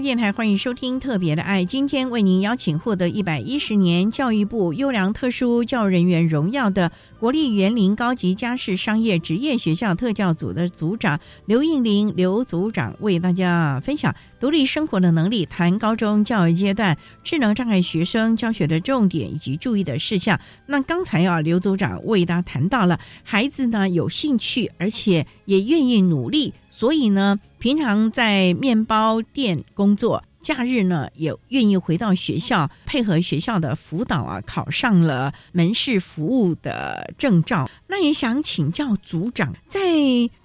[0.00, 20.38] 电台欢迎收听《特别的爱》，今天为您邀请获得一百一十年教育部优良特殊教育人员荣耀的国立园林高级家事商业职业学校特教组的组长刘应玲刘组长为大家分享独立生活的能力，谈高中教育阶段智能障碍学生教学的重点以及注意的事项。
[20.66, 26.54] 那刚才啊，刘组长为大家谈到了孩子呢有兴趣，而且也愿意努力。
[26.78, 37.68] 所以呢，平常在面包店工作，假日呢也愿意回到学校配合学校的辅导啊，考上了门市服务的证照。
[37.86, 39.80] 那也想请教组长，在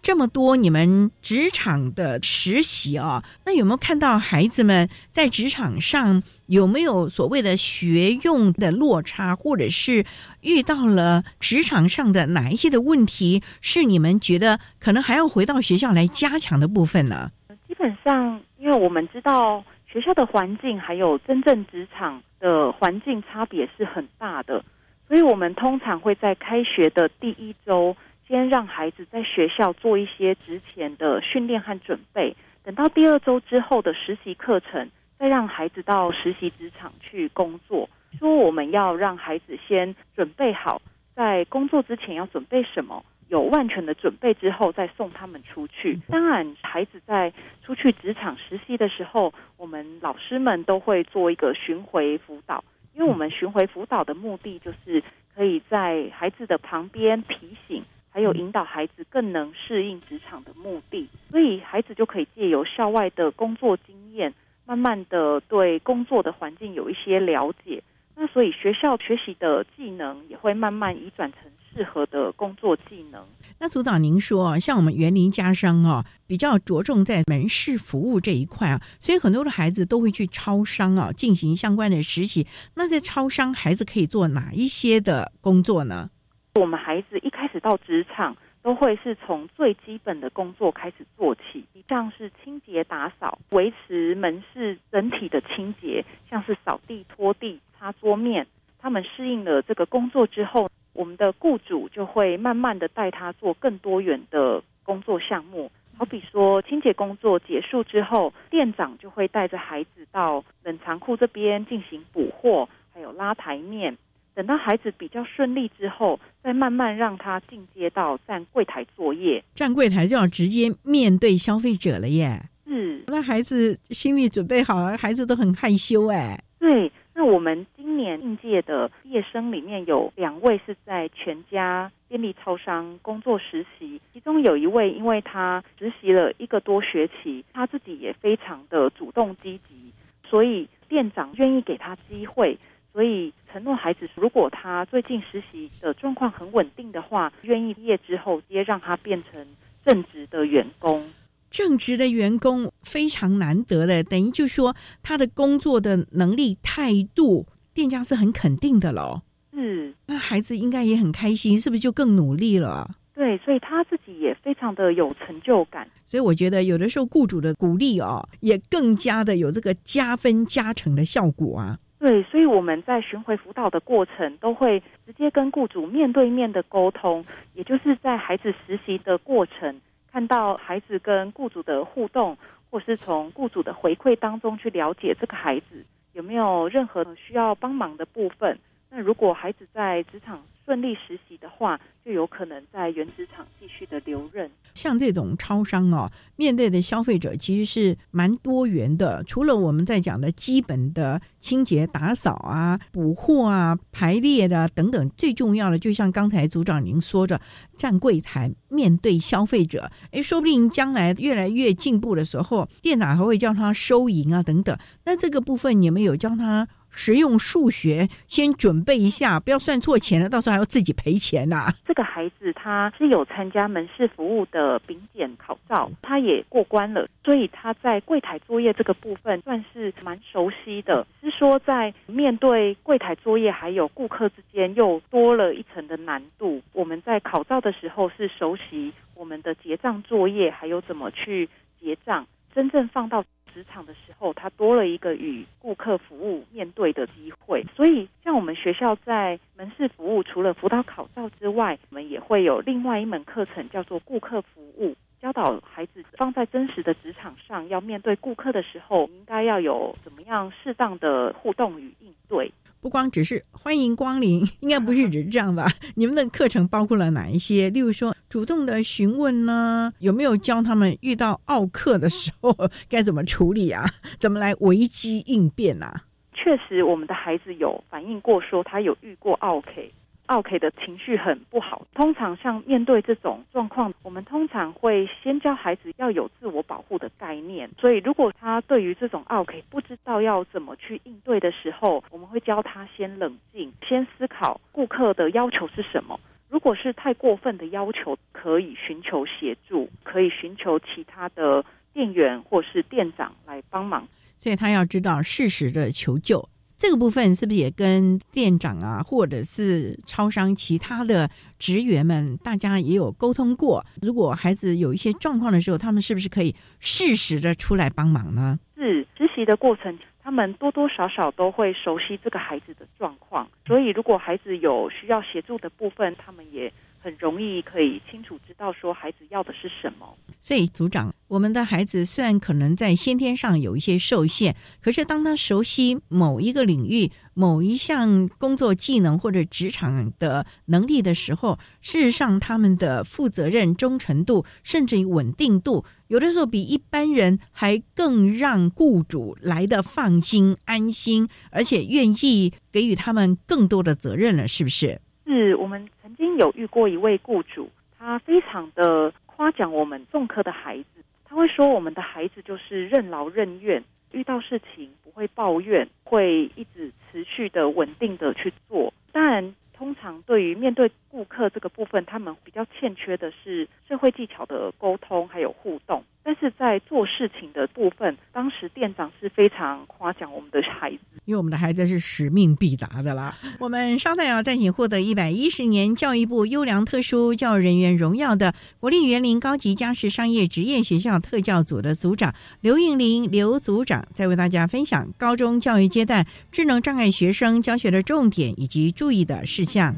[0.01, 10.05] 这么多你们职场的实习啊，那有没有看到孩子们在职场上有没有所谓的学用的落差，或者是
[10.41, 17.29] 遇到了职场上的哪一些的问题，是你们觉得可能还要回到学校来加强的部分呢？
[17.67, 19.63] 基本上，因为我们知道
[19.93, 24.65] 学校的环境还有真正职场的环境差别是很大的。
[25.07, 27.95] 所以我们通常会在开学的第一周，
[28.27, 32.35] 先让孩子在学校做一些之前的训练和准备。
[32.63, 34.89] 等到第二周之后的实习课程，
[35.19, 37.87] 再让孩子到实习职场去工作。
[38.17, 40.81] 说我们要让孩子先准备好，
[41.13, 45.99] 在工作之前要准备什么，有万全的准备之后，再送他们出去。
[46.07, 52.63] 当然，孩子在出去职场实习的时候，我们老师们都会做一个巡回辅导。
[52.93, 55.01] 因为我们巡回辅导的目的，就是
[55.33, 64.31] 可以在孩子的旁边提醒，还有引导孩子更能适应职场的目的，所以孩子就可以借由校外的工作经验，
[64.67, 67.81] 慢慢的对工作的环境有一些了解。
[68.15, 71.51] 那所以学校学习的技能也会慢慢移转成。
[71.73, 73.25] 适合的工作技能。
[73.59, 82.45] 那组长，您说像我们园林家商啊，比较着重在门市服务这一块啊，所以很多的孩子都会去超商啊进行相关的实习。
[82.75, 86.09] 那在超商，孩子可以做哪一些的工作呢？
[86.55, 98.45] 我们孩子一开始到职场，都会是从最基本的工作开始做起，像是清洁打扫，维持门市整体的清洁，像是扫地、拖地、擦桌面。
[98.79, 100.69] 他们适应了这个工作之后。
[100.93, 113.97] 我们的雇主就会慢慢的带他做更多元的工作项目，好比说清洁工作结束之后，店长就会带着孩子到冷藏库这边进行补货，还有拉台面。
[114.35, 119.43] 等到孩子比较顺利之后，再慢慢让他进阶到站柜台作业。
[119.53, 122.41] 站柜台就要直接面对消费者了耶。
[122.65, 126.43] 是，那孩子心里准备好了，孩子都很害羞哎。
[126.59, 126.91] 对。
[127.15, 139.93] 那我们今年应届的毕业生里面有两位是在全家便利超商工作实习，其中有一位因为他实习了一个多学期，他自己也非常的主动积极，
[140.27, 142.57] 所以店长愿意给他机会，
[142.91, 149.45] 所以承诺孩子如果他最近实习的状况很稳定的话，愿意毕业之后直接让他变成
[149.85, 151.07] 正职的员工。
[151.53, 157.45] 正直的员工非常难得的，等于就说他的工作的能力态度，
[157.75, 159.21] 店家是很肯定的喽。
[159.51, 162.89] 嗯，那孩子应该也很开心，是不是就更努力了？
[163.13, 165.87] 对，所以他自己也非常的有成就感。
[166.07, 171.77] 所以我觉得有的时候雇主的鼓励哦，也更加的有这个加分加成的效果啊。
[171.99, 177.23] 对，所以我们在巡回辅导的过程，都会直接跟雇主面对面的沟通，
[177.53, 179.79] 也就是在孩子实习的过程。
[180.13, 182.37] 看到孩子跟雇主的互动，
[182.69, 188.59] 或是从雇主的回馈当中去了解这个孩子有没有任何需要帮忙的部分。
[188.95, 194.47] 那如果孩子在职场，顺利实习的话，就有可能在原职场继续的留任。
[194.75, 199.23] 像这种超商哦，面对的消费者其实是蛮多元的。
[199.23, 207.41] 除了我们在讲的基本的清洁打扫啊、补货啊、排列的等等，最重要的，就像刚才组长您说的，
[207.75, 209.89] 站柜台面对消费者。
[210.11, 214.77] 诶，说不定将来越来越进步的时候，店长还会叫他收银啊等等。
[215.05, 216.67] 那这个部分你们有教他？
[216.93, 221.73] 实用数学先准备一下，不要算错钱了，到时候还要自己赔钱呐。
[221.85, 231.05] 这个孩子他是有参加门市服务的丙检考照，他也过关了，所以他在柜台作业这个部分算是蛮熟悉的。
[231.21, 236.61] 是说在面对柜台作业还有顾客之间又多了一层的难度。
[236.73, 241.49] 我们在考照的时候是熟悉我们的结账作业，还有怎么去
[241.81, 243.23] 结账，真正放到。
[243.53, 247.63] 职场的时候，他多了一个与顾客服务面对的机会。
[247.75, 262.51] 所以，像我们学校在门市服务，除了辅导考照之外，我们也会有另外一门课程，叫做顾客服务，教导孩子放在真实的职场上，要面对顾客的时候，应该要有怎么样适当的互动与应对。
[262.83, 265.71] 不光只是欢迎光临， 应该不是只是这样吧？
[265.95, 267.69] 你们的课程包括了哪一些？
[267.69, 272.53] 例如说，主动的询问呢，有没有教他们遇到奥客的时候
[272.89, 273.85] 该怎么处理啊？
[274.19, 276.03] 怎么来危机应变啊？
[276.33, 279.89] 确实，我们的孩子有反映过，说他有遇过奥 K。
[280.27, 281.85] 奥 K 的情绪很不好。
[281.93, 287.69] 通常像面对这种状况，我们通常会先教孩子要有自我保护的概念。
[287.77, 296.19] 所以，如果他对于这种奥 K 不知道要怎么去应对的时候，我们会教他先冷静，先思考顾客的要求是什么。
[296.49, 304.07] 如果是太过分的要求，可以寻求协助，可以寻求其他的店员或是店长来帮忙。
[304.37, 306.47] 所以他要知道适时的求救。
[306.83, 313.85] 这个部分是不是也跟店长啊，或者是超商其他的职员们，大家也有沟通过？
[314.01, 318.59] 如果孩子有一些状况的时候，他们是不是可以适时的出来帮忙呢？
[318.75, 326.69] 是实习的过程，他们多多少少都会熟悉这个孩子的状况，所以如果孩子有需要协助的部分，他们也。
[327.03, 330.17] 很容易可以清楚知道说孩子要的是什么。
[330.39, 355.01] 所以组长，我们的孩子虽然可能在先天上有一些受限，可是当他熟悉某一个领域、某一项工作技能或者职场的能力的时候，事实上他们的负责任、忠诚度，甚至于稳定度，有的时候比一般人还更让雇主来的放心、安心，而且愿意给予他们更多的责任了，是不是？
[355.25, 355.87] 是我们。
[356.01, 368.93] 曾经有遇过一位雇主，他非常的夸奖我们重科的孩子，他会说我们的孩子就是任劳任怨，遇到事情不会抱怨，会一直持续的稳定的去做。
[369.13, 376.03] 当然，通常对于面对顾客这个部分，他们比较欠缺的是社会技巧的沟通还有互动。
[376.23, 383.37] 但是在做事情的部分，当时店长是非常夸奖我们的孩子，因为我们的孩子是使命必达的啦。
[383.59, 399.93] 我们稍待要再请获得一百一十年教育部优良特殊教育人员荣耀的国立园林高级家事商业职业学校特教组的组长刘应林刘组长，再为大家分享高中教育阶段智能障碍学生教学的重点以及注意的事项。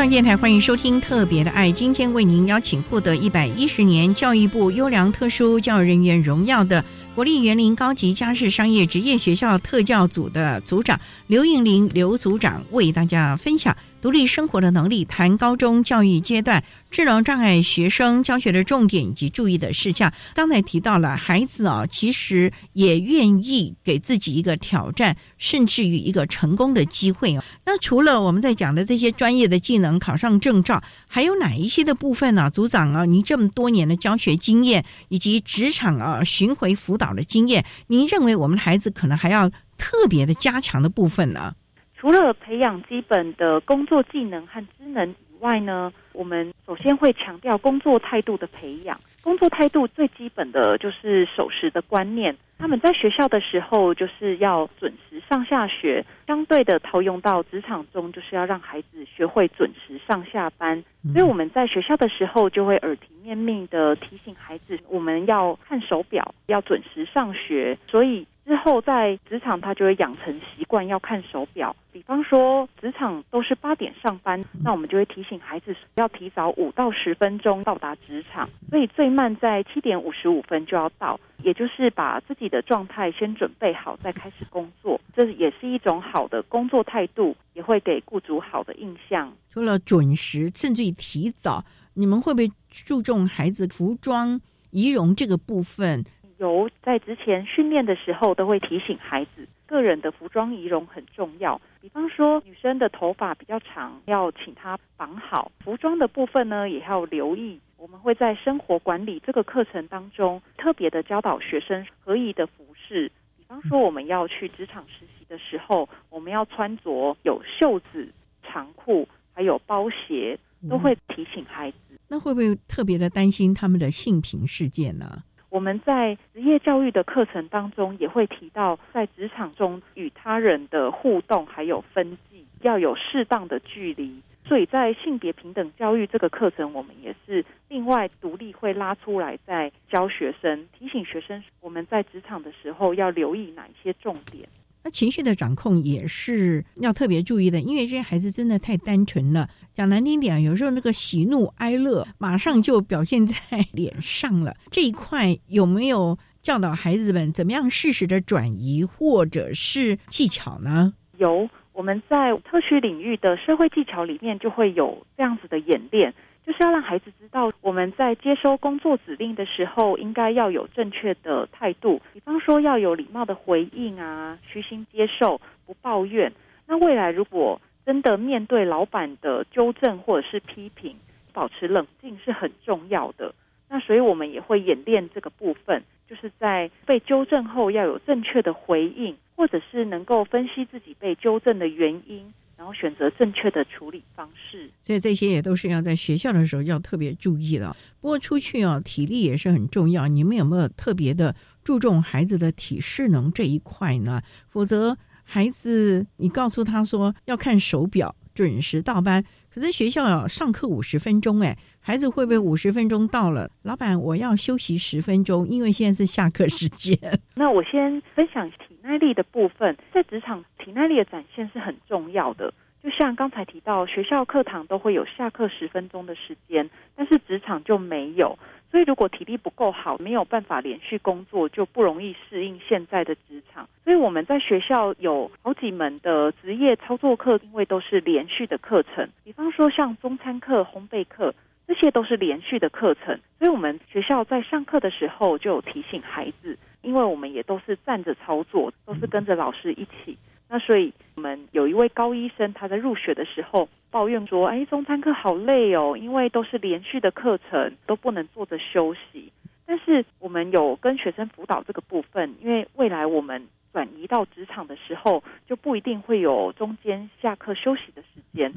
[0.00, 6.82] 上电台欢迎收听《特别的爱》，今天为您邀请获得一百一十年教育部优良特殊教育人员荣耀的
[7.14, 13.76] 国立园林高级家事商业职业学校特教组的组长刘应林刘组长，为大家分享。
[14.00, 20.10] 独立生活的能力，谈高中教育阶段智能障碍学生教学的重点以及注意的事项。
[20.34, 27.44] 刚才提到了孩子啊，其实也愿意给自己一个挑战，甚至于一个成功的机会啊。
[27.66, 32.50] 那除了我们在讲的这些专业的技能，考上证照，还有哪一些的部分呢？
[32.50, 41.52] 组长啊，您这么多年的教学经验以及职场啊巡回辅导的经验，您认为我们的孩子可能还要特别的加强的部分呢？
[42.00, 48.98] 除了培养基本的工作技能和职能以外呢，我们首先会强调工作态度的培养。
[49.22, 60.84] 工作态度最基本的就是守时的观念，他们在学校的时候就是要准时上下学，相对的套用到职场中，就是要让孩子学会准时上下班。
[61.14, 67.78] 所以我们在学校的时候就会耳提面命的提醒孩子，我们要看手表，要准时上学。
[67.88, 68.26] 所以。
[68.46, 71.76] 之后在职场，他就会养成习惯要看手表。
[71.92, 85.00] 比方说，职场都是八点上班，那我们就会提醒孩子要提早五到十分钟到达职场，所以最慢在七点五十五分就要到，也就是把自己的状态先准备好，再开始工作。
[85.14, 89.32] 这也是一种好的工作态度，也会给雇主好的印象。
[89.48, 94.38] 除了准时，甚至于提早，你们会不会注重孩子服装
[94.70, 96.04] 仪容这个部分？
[96.38, 101.60] 有在之前训练的时候，都会提醒孩子，个人的服装仪容很重要。
[101.82, 105.52] 比方说，女生的头发比较长，要请她绑好。
[105.62, 107.60] 服装的部分呢，也要留意。
[107.80, 113.10] 我们会在生活管理这个课程当中，特别的教导学生合宜的服饰。
[113.38, 118.06] 比方说，我们要去职场实习的时候，我们要穿着有袖子、
[118.42, 121.78] 长裤，还有包鞋，都会提醒孩子。
[122.06, 125.22] 那会不会特别的担心他们的性平事件呢？
[125.48, 134.20] 我们在职业教育的课程当中也会提到，在职场中与他人的互动还有分际要有适当的距离。
[134.50, 144.48] 所以在性别平等教育这个课程，我们也是另外独立会拉出来在教学生，提醒学生我们在职场的时候要留意哪一些重点。
[144.82, 149.48] 那情绪的掌控也是要特别注意的，因为这些孩子真的太单纯了。
[149.72, 153.36] 讲难听点，有时候那个喜怒哀乐马上就表现在
[153.70, 154.56] 脸上了。
[154.68, 160.92] 这一块有没有教导孩子们怎么样适时的转移，或者是技巧呢？
[161.18, 166.12] 有，我们在特许领域的社会技巧里面就会有这样子的演练。
[166.42, 172.00] 就是要让孩子知道，我们在接收工作指令的时候，应该要有正确的态度。
[172.14, 176.32] 比方说，要有礼貌的回应啊，虚心接受，不抱怨。
[176.66, 180.96] 那未来如果真的面对老板的纠正或者是批评，
[181.32, 183.34] 保持冷静是很重要的。
[183.68, 192.34] 那所以我们也会演练这个部分，就是在被纠正后要有正确的回应，或者是能够分析自己被纠正的原因。
[192.56, 197.74] 然后选择正确的处理方式，所以这些也都是要在学校的时候要特别注意的。
[198.02, 200.06] 不过出去啊，体力也是很重要。
[200.08, 201.34] 你们有没有特别的
[201.64, 204.20] 注重孩子的体适能这一块呢？
[204.50, 216.98] 否则孩子你告诉他说要看手表，准时到班，可是学校上课五十分钟，哎，孩子会不会五十分钟到了，老板我要休息十分钟，因为现在是下课时间。
[217.34, 218.56] 那我先分享体。
[218.82, 222.52] 耐力的部分，在职场体耐力的展现是很重要的。
[222.82, 228.38] 就像刚才提到，学校课堂都会有下课十分钟的时间，但是职场就没有。
[228.70, 233.68] 所以如果体力不够好，没有办法连续工作，就不容易适应现在的职场。
[233.84, 239.08] 所以我们在学校有好几门的职业操作课，因为都是连续的课程。
[239.24, 241.34] 比方说像中餐课、烘焙课，
[241.66, 243.18] 这些都是连续的课程。
[243.38, 246.56] 所以我们学校在上课的时候就有提醒孩子。
[246.82, 250.16] 因为我们也都是站着操作，都是跟着老师一起。
[250.52, 259.32] 那所以我们有一位高医生，他在入学的时候抱怨说：“哎，中餐课好累哦，因为都是连续的课程，都不能坐着休息。”
[259.64, 268.52] 但是我们有跟学生辅导这个部分，因为未来我们转移到职场的时候，就不一定会有中间下课休息的时间。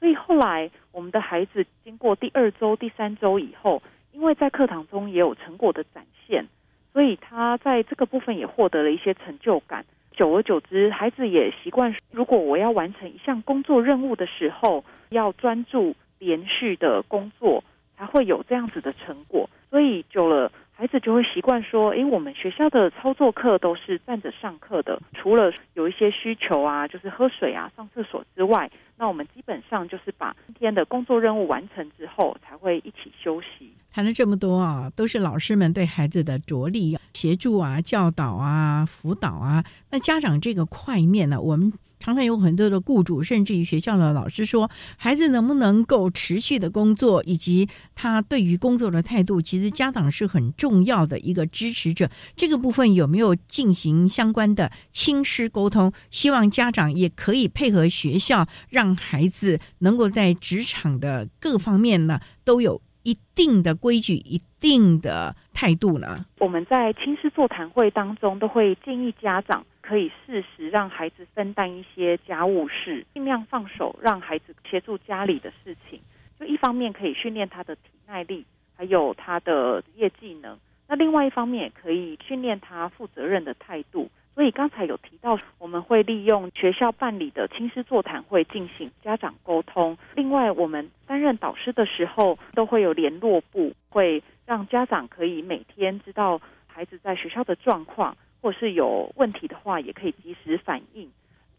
[0.00, 3.80] 所以后来我们的孩子经过第二周、第三周以后，
[4.10, 6.48] 因为在课堂中也有成果的展现。
[6.92, 9.84] 所以他在这个部分也获得了一些成就感。
[10.18, 17.62] 久而久之，孩子也习惯，如果我要完成一项工作任务的时候，要专注、连续的工作，
[17.96, 19.48] 才会有这样子的成果。
[19.70, 20.50] 所以久了。
[20.78, 39.64] 孩子就会习惯说：“诶，我们学校的操作课都是站着上课的，除了有一些需求啊，就是喝水啊、上厕所之外，那我们基本上就是把今天的工作任务完成之后，才会一起休息。”谈了这么多啊，都是老师们对孩子的着力、协助啊、教导啊、辅导啊。
[39.90, 41.72] 那家长这个块面呢，我们。
[42.08, 52.08] 常常有很多的雇主，甚至于学校的老师说，孩子能不能够持续的工作，以及他对于工作的态度，其实家长是很重要的一个支持者。
[52.34, 55.92] 这个部分有没有进行相关的亲师沟通？
[56.10, 66.24] 希望家长也可以配合学校，让孩子能够在职场的各方面呢，都有一定的规矩、一定的态度呢？
[66.38, 69.62] 我们在亲师座谈会当中，都会建议家长。
[69.88, 75.98] 可以适时让孩子分担一些家务事，尽量放手让孩子协助家里的事情。
[76.38, 77.74] 就一方面可以训练他的
[78.06, 78.44] 耐力，
[78.76, 84.10] 还有他的职业技能；那另外一方面也可以训练他负责任的态度。
[84.34, 89.96] 所以刚才有提到，我们会利用学校办理的亲师座谈会进行家长沟通。
[90.14, 101.08] 另外，我们担任导师的时候，都会有联络部，会让家长可以每天知道孩子在学校的状况，或是有问题的话，也可以及时反映。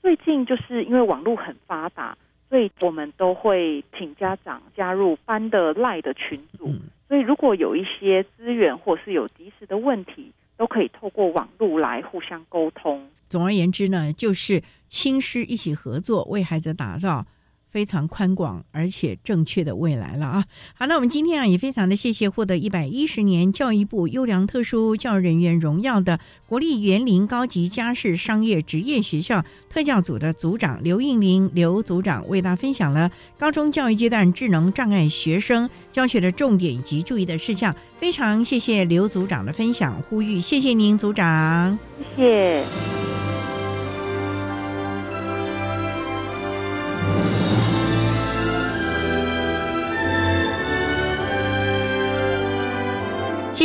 [0.01, 2.17] 最近就是因为网络很发达，
[2.49, 6.73] 所以我们都会请家长加入班的赖的群组。
[7.07, 13.09] 所以如果有一些资源或是有及时的问题，都可以透过网络来互相沟通。
[13.27, 17.25] 总而言之呢，就是亲师一起合作，为孩子打造。
[17.71, 20.45] 非常宽广而且正确的未来了啊！
[20.75, 37.75] 好，那我们今天啊也非常的谢谢获得一百一十年教育部优良特殊教育人员荣耀的国立园林高级家事商业职业学校特教组的组长刘应玲刘组长为大家分享了高中教育阶段智能障碍学生教学的重点以及注意的事项。
[37.99, 41.77] 非常谢谢刘组长的分享呼吁，谢谢您组长，
[42.15, 43.08] 谢谢。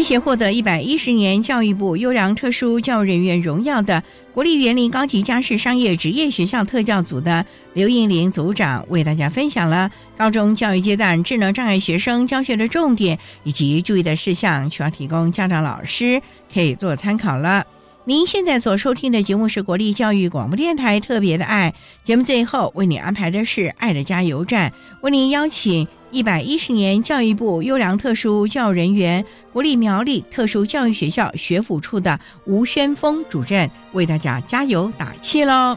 [0.04, 16.20] 且获得一百一十年教育部优良特殊教育人员荣耀的国立园林高级家事商业职业学校特教组的刘应玲组长，为大家分享了高中教育阶段智能障碍学生教学的重点以及注意的事项，需要提供家长、老师
[16.52, 17.66] 可以做参考了。
[18.06, 25.88] 您现在所收听的节目是国立教育广播电台特别的爱节目，最后为你安排的是爱的加油站，为您邀请。
[26.10, 35.76] 一百一十年教育部优良特殊教育人员国立苗栗特殊教育学校学府处的吴宣峰主任为大家加油打气喽！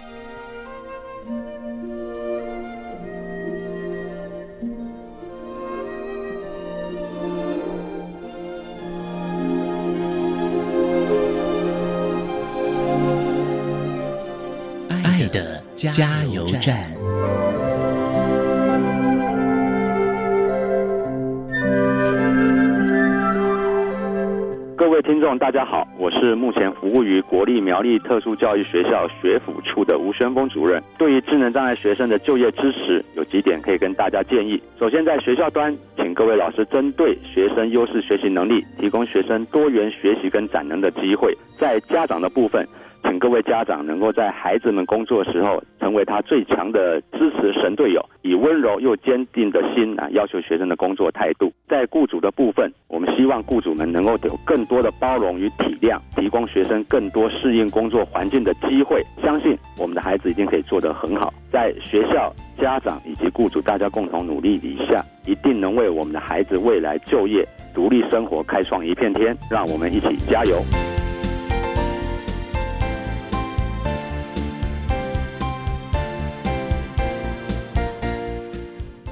[15.77, 16.91] 加油站。
[24.75, 30.81] 各位听众，大家好，我是目前服务于国立苗栗特殊教育学校学府处的吴宣峰主任。
[30.97, 34.59] 对于智能障碍学生的就业支持，有几点可以跟大家建议。
[34.79, 41.37] 首先，在学校端，请各位老师针对学生优势学习能力，提供学生多元学习跟展能的机会。
[41.59, 42.67] 在家长的部分。
[43.07, 51.51] 请各位家长能够在孩子们工作的时候，成为他最强的支持神队友，以温柔又坚定的心啊，要求学生的工作态度。
[51.69, 59.01] 在雇主的部分，我们希望雇主们能够有更多的包容与体谅，提供学生更多适应工作环境的机会。
[59.23, 61.33] 相信我们的孩子一定可以做得很好。
[61.49, 69.35] 在学校、家长以及雇主大家共同努力底下，一定能为我们的孩子未来就业、独立生活开创一片天。
[69.49, 70.61] 让我们一起加油！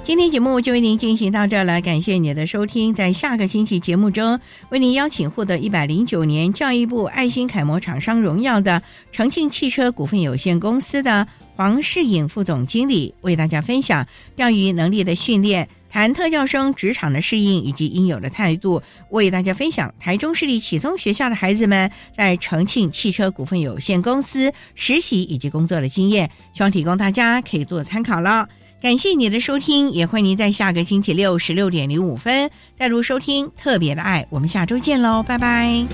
[0.06, 2.93] 今天节目就为您进行到这儿了，感谢您的收听。
[2.93, 4.39] 在下个星期节目中，
[4.70, 28.47] 为您邀请获得一百零九年教育部爱心楷模厂商荣耀的重庆汽车股份有限公司的黄世颖副总经理，为大家分享钓鱼能力的训练，谈特教生职场的适应以及应有的态度，为大家分享台中市立启聪学校的孩子们在重庆汽车股份有限公司实习以及工作的经验，希望提供大家可以做参考了。
[28.86, 34.27] 感谢你的收听，也欢迎您在下个星期六十六点零五分再度收听特别的爱。
[34.29, 35.88] 我们下周见喽，拜拜。